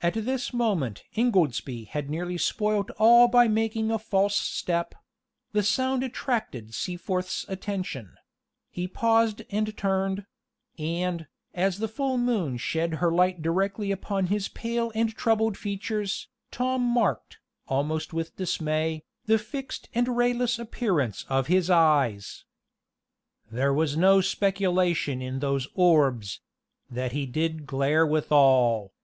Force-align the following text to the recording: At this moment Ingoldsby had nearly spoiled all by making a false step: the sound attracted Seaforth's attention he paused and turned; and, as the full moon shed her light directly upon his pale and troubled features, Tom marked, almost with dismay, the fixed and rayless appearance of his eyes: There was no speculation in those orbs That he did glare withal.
At 0.00 0.14
this 0.14 0.54
moment 0.54 1.04
Ingoldsby 1.12 1.88
had 1.90 2.08
nearly 2.08 2.38
spoiled 2.38 2.90
all 2.96 3.28
by 3.28 3.48
making 3.48 3.90
a 3.90 3.98
false 3.98 4.34
step: 4.34 4.94
the 5.52 5.62
sound 5.62 6.02
attracted 6.02 6.72
Seaforth's 6.72 7.44
attention 7.50 8.14
he 8.70 8.88
paused 8.88 9.42
and 9.50 9.76
turned; 9.76 10.24
and, 10.78 11.26
as 11.52 11.80
the 11.80 11.86
full 11.86 12.16
moon 12.16 12.56
shed 12.56 12.94
her 12.94 13.12
light 13.12 13.42
directly 13.42 13.92
upon 13.92 14.28
his 14.28 14.48
pale 14.48 14.90
and 14.94 15.14
troubled 15.14 15.58
features, 15.58 16.28
Tom 16.50 16.80
marked, 16.80 17.38
almost 17.66 18.14
with 18.14 18.36
dismay, 18.36 19.04
the 19.26 19.36
fixed 19.36 19.90
and 19.94 20.16
rayless 20.16 20.58
appearance 20.58 21.26
of 21.28 21.48
his 21.48 21.68
eyes: 21.68 22.46
There 23.50 23.74
was 23.74 23.98
no 23.98 24.22
speculation 24.22 25.20
in 25.20 25.40
those 25.40 25.68
orbs 25.74 26.40
That 26.90 27.12
he 27.12 27.26
did 27.26 27.66
glare 27.66 28.06
withal. 28.06 28.94